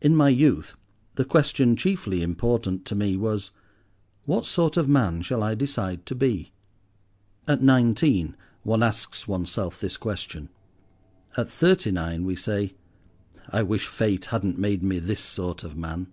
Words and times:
In 0.00 0.16
my 0.16 0.30
youth, 0.30 0.74
the 1.16 1.24
question 1.26 1.76
chiefly 1.76 2.22
important 2.22 2.86
to 2.86 2.94
me 2.94 3.14
was—What 4.24 4.46
sort 4.46 4.78
of 4.78 4.88
man 4.88 5.20
shall 5.20 5.42
I 5.42 5.54
decide 5.54 6.06
to 6.06 6.14
be? 6.14 6.50
At 7.46 7.62
nineteen 7.62 8.36
one 8.62 8.82
asks 8.82 9.28
oneself 9.28 9.78
this 9.78 9.98
question; 9.98 10.48
at 11.36 11.50
thirty 11.50 11.90
nine 11.90 12.24
we 12.24 12.36
say, 12.36 12.72
"I 13.50 13.62
wish 13.62 13.86
Fate 13.86 14.24
hadn't 14.24 14.56
made 14.58 14.82
me 14.82 14.98
this 14.98 15.20
sort 15.20 15.62
of 15.62 15.76
man." 15.76 16.06